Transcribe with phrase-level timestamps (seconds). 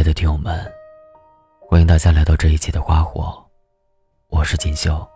[0.00, 0.58] 亲爱的听友们，
[1.60, 3.38] 欢迎大家来到这一期的花火，
[4.28, 5.06] 我是锦绣。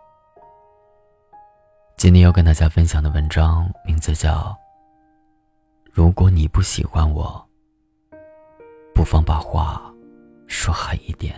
[1.97, 4.31] 今天要跟大家分享的文章名字叫
[5.91, 7.43] 《如果你不喜欢我，
[8.93, 9.91] 不妨把话
[10.45, 11.33] 说狠一点》。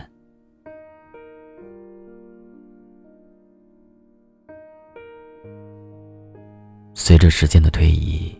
[6.92, 8.38] 随着时间的推移，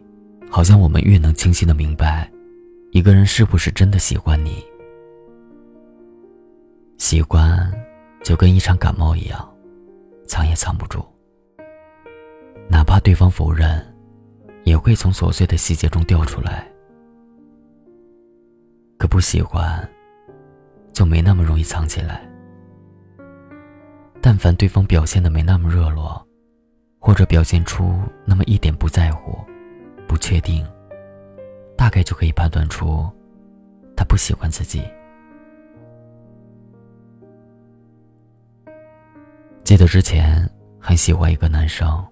[0.51, 2.31] 好像我们越能清晰的明白，
[2.91, 4.63] 一个人是不是真的喜欢你。
[6.99, 7.73] 喜欢，
[8.25, 9.49] 就跟一场感冒一样，
[10.27, 11.03] 藏也藏不住。
[12.69, 13.81] 哪怕对方否认，
[14.65, 16.69] 也会从琐碎的细节中掉出来。
[18.99, 19.89] 可不喜欢，
[20.93, 22.29] 就没那么容易藏起来。
[24.21, 26.21] 但凡对方表现的没那么热络，
[26.99, 29.39] 或者表现出那么一点不在乎、
[30.09, 30.67] 不确定，
[31.77, 33.09] 大概就可以判断出，
[33.97, 34.83] 他不喜欢自己。
[39.69, 40.49] 记得之前
[40.81, 42.03] 很喜欢一个男生，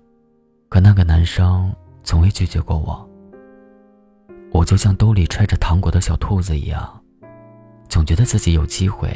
[0.68, 3.08] 可那个男生从未拒绝过我。
[4.52, 7.02] 我就像兜里揣着糖果的小兔子一样，
[7.88, 9.08] 总觉得自己有机会，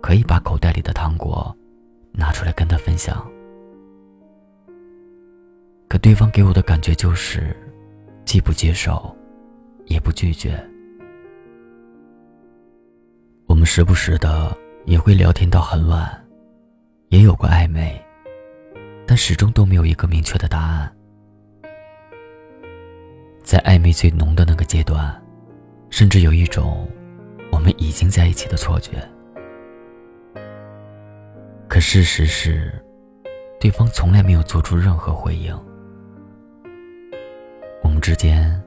[0.00, 1.52] 可以把口袋里的糖果
[2.12, 3.28] 拿出来跟他分享。
[5.88, 7.52] 可对方给我的感觉就是，
[8.24, 9.12] 既不接受，
[9.86, 10.56] 也不拒绝。
[13.46, 16.21] 我们时不时的也会聊天到很晚。
[17.32, 17.98] 也有过暧昧，
[19.06, 20.94] 但始终都没有一个明确的答案。
[23.42, 25.18] 在暧昧最浓的那个阶段，
[25.88, 26.86] 甚至有一种
[27.50, 29.02] 我们已经在一起的错觉。
[31.68, 32.70] 可事实是，
[33.58, 35.58] 对方从来没有做出任何回应。
[37.82, 38.62] 我们之间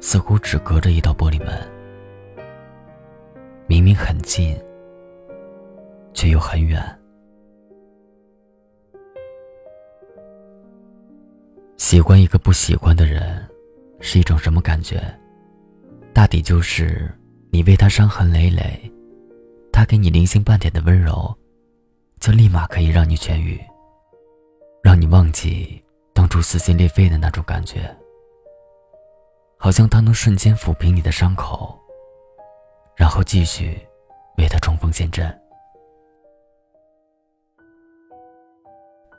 [0.00, 1.60] 似乎只隔着一道玻璃门，
[3.66, 4.56] 明明很近，
[6.12, 6.80] 却又很远。
[11.84, 13.46] 喜欢一个不喜欢的人，
[14.00, 14.98] 是一种什么感觉？
[16.14, 17.12] 大抵就是
[17.50, 18.90] 你为他伤痕累累，
[19.70, 21.36] 他给你零星半点的温柔，
[22.20, 23.60] 就立马可以让你痊愈，
[24.82, 25.84] 让你忘记
[26.14, 27.94] 当初撕心裂肺的那种感觉。
[29.58, 31.78] 好像他能瞬间抚平你的伤口，
[32.96, 33.78] 然后继续
[34.38, 35.38] 为他冲锋陷阵。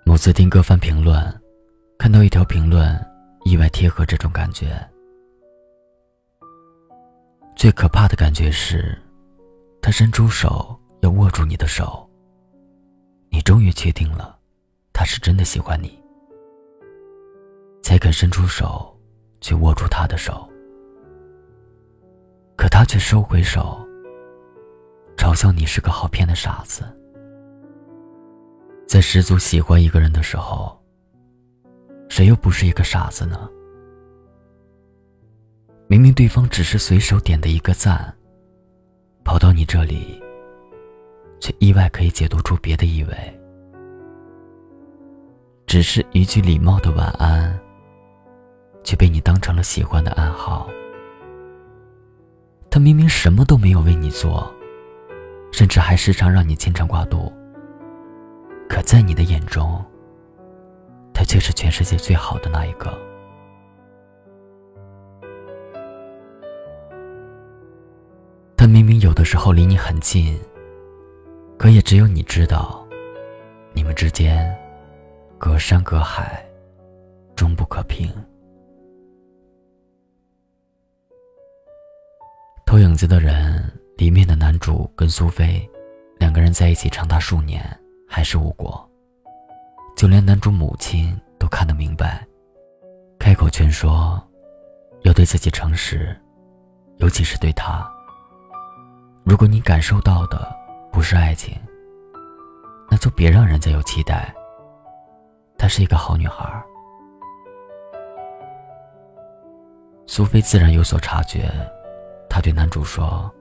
[0.03, 1.44] 某次听歌翻评论。
[1.97, 2.93] 看到一条评论，
[3.45, 4.77] 意外贴合这种感觉。
[7.55, 8.95] 最可怕的感觉是，
[9.81, 12.07] 他伸出手要握住你的手。
[13.29, 14.37] 你终于确定了，
[14.93, 15.99] 他是真的喜欢你，
[17.81, 18.95] 才肯伸出手
[19.41, 20.47] 去握住他的手。
[22.55, 23.79] 可他却收回手，
[25.17, 26.83] 嘲笑你是个好骗的傻子。
[28.87, 30.79] 在十足喜欢一个人的时候。
[32.15, 33.37] 谁又不是一个傻子呢？
[35.85, 38.15] 明明对方只是随手点的一个赞，
[39.25, 40.23] 跑到你这里，
[41.41, 43.39] 却意外可以解读出别的意味。
[45.67, 47.59] 只是一句礼貌的晚安，
[48.81, 50.69] 却被你当成了喜欢的暗号。
[52.71, 54.49] 他明明什么都没有为你做，
[55.51, 57.29] 甚至还时常让你牵肠挂肚，
[58.69, 59.83] 可在你的眼中。
[61.15, 62.93] 他却是全世界最好的那一个。
[68.57, 70.37] 他明明有的时候离你很近，
[71.57, 72.85] 可也只有你知道，
[73.73, 74.53] 你们之间
[75.37, 76.45] 隔山隔海，
[77.33, 78.11] 终不可平。
[82.65, 85.65] 偷影子的人里面的男主跟苏菲
[86.17, 87.63] 两个人在一起长达数年，
[88.09, 88.89] 还是无果。
[89.95, 92.27] 就连男主母亲都看得明白，
[93.17, 94.21] 开口劝说，
[95.03, 96.13] 要对自己诚实，
[96.97, 97.89] 尤其是对他。
[99.23, 100.53] 如果你感受到的
[100.91, 101.57] 不是爱情，
[102.89, 104.35] 那就别让人家有期待。
[105.57, 106.61] 她是一个好女孩。
[110.05, 111.49] 苏菲自然有所察觉，
[112.29, 113.33] 她对男主说：“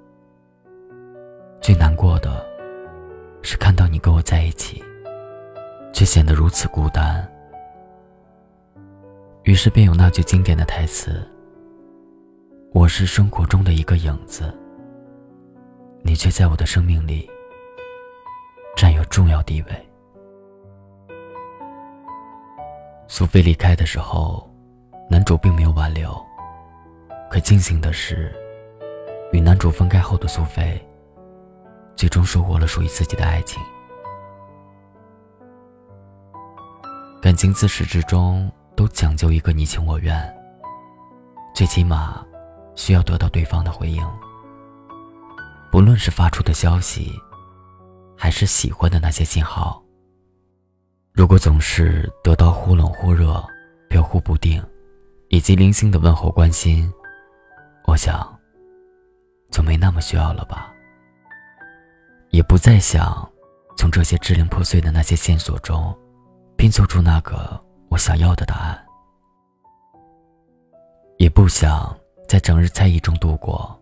[1.61, 2.47] 最难过的，
[3.43, 4.83] 是看到你跟我在一起。”
[5.95, 7.27] 却显得如此孤单。
[9.45, 11.25] 于是便有那句经典的台词
[12.75, 14.53] ：“我是生活中的一个影子，
[16.03, 17.31] 你却在我的生命里
[18.77, 19.89] 占有重要地位。”
[23.07, 24.51] 苏菲离开的时候，
[25.09, 26.13] 男主并没有挽留。
[27.31, 28.35] 可庆幸的是，
[29.33, 30.85] 与男主分开后的苏菲
[31.95, 33.63] 最终收获了属于自己的爱情。
[37.35, 40.17] 感情自始至终都讲究一个你情我愿，
[41.53, 42.25] 最起码
[42.77, 44.07] 需要得到对方的回应。
[45.69, 47.13] 不论是发出的消息，
[48.17, 49.83] 还是喜欢的那些信号，
[51.13, 53.45] 如果总是得到忽冷忽热、
[53.89, 54.65] 飘忽不定，
[55.29, 56.89] 以及零星的问候关心，
[57.89, 58.33] 我想。
[59.51, 60.73] 就没那么需要了吧，
[62.31, 63.29] 也不再想
[63.77, 65.93] 从这些支离破碎的那些线索中
[66.57, 68.87] 拼凑出那个我想要的答案，
[71.19, 71.97] 也不想
[72.29, 73.79] 在整日猜疑中度过，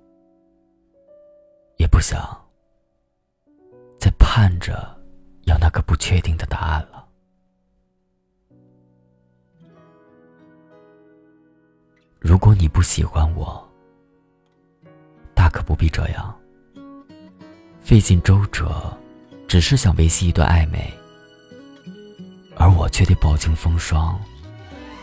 [1.76, 2.20] 也不想
[3.98, 4.72] 再盼着
[5.44, 7.06] 要那个不确定的答案了。
[12.20, 13.60] 如果你不喜欢我。
[15.34, 16.32] 大可不必这样，
[17.80, 18.96] 费尽周折，
[19.48, 20.92] 只是想维系一段暧昧，
[22.76, 24.20] 我却得饱经风霜，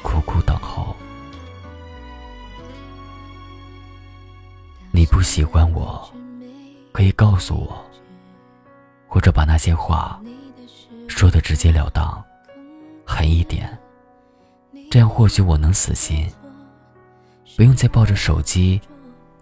[0.02, 0.96] 苦苦等候。
[4.92, 6.12] 你不喜欢我，
[6.92, 7.86] 可以告诉我，
[9.08, 10.20] 或者把那些话
[11.08, 12.22] 说的直截了当，
[13.06, 13.78] 狠一点，
[14.92, 16.30] 这样或许我能死心，
[17.56, 18.82] 不用再抱着手机。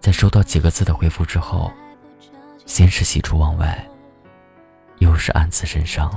[0.00, 1.72] 在收到几个字的回复之后，
[2.66, 3.84] 先是喜出望外，
[4.98, 6.08] 又是暗自神伤。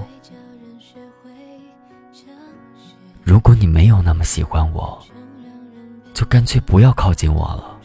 [3.23, 5.01] 如果你没有那么喜欢我，
[6.13, 7.77] 就干脆不要靠近我了，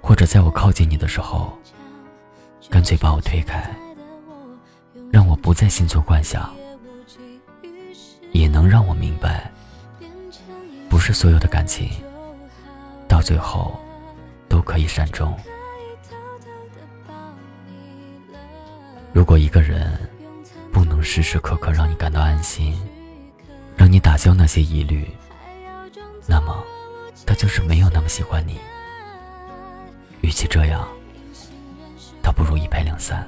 [0.00, 1.52] 或者在我靠近你的时候，
[2.70, 3.74] 干脆把我推开，
[5.10, 6.52] 让我不再心存幻想，
[8.32, 9.50] 也能让我明白，
[10.88, 11.90] 不是所有的感情，
[13.06, 13.78] 到最后。
[14.50, 15.38] 都可以善终。
[19.12, 19.92] 如果一个人
[20.72, 22.74] 不能时时刻刻让你感到安心，
[23.88, 25.08] 你打消那些疑虑，
[26.26, 26.62] 那么
[27.26, 28.58] 他就是没有那么喜欢你。
[30.20, 30.86] 与其这样，
[32.22, 33.26] 倒不如一拍两散，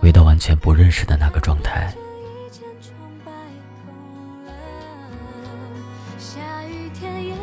[0.00, 1.92] 回到完全不认识的那个状态。
[6.18, 7.34] 下雨天也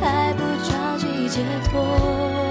[0.00, 2.43] 还不着急解脱。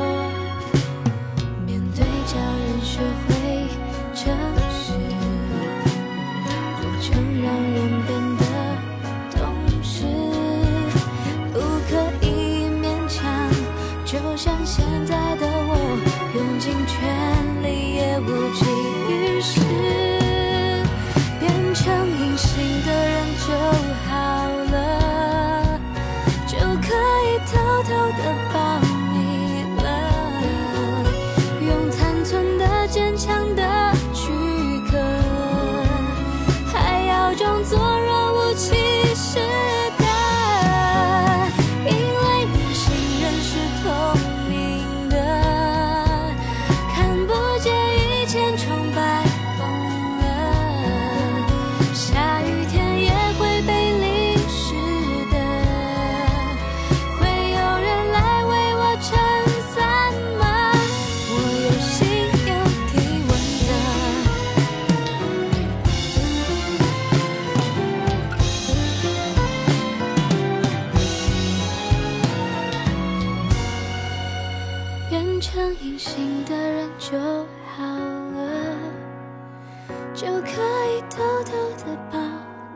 [80.13, 81.51] 就可以偷偷
[81.83, 82.19] 的抱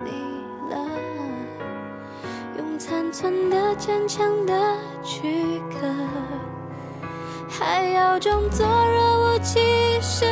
[0.03, 0.10] 你
[0.72, 0.89] 了。
[2.58, 4.53] 用残存的坚强的
[5.03, 5.88] 躯壳，
[7.48, 9.60] 还要装作若无其
[10.01, 10.25] 事。